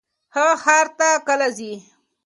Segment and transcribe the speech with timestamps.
[0.35, 1.73] هغه ښار ته کله ځي؟